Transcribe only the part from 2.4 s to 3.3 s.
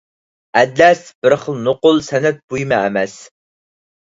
بۇيۇمى ئەمەس.